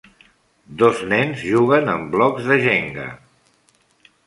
[0.83, 3.07] Dos nens juguen amb blocs de jenga.